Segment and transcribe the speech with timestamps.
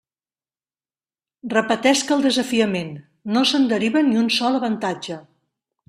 [1.53, 2.91] Repetesc el desafiament;
[3.37, 5.21] no se'n deriva ni un sol avantatge.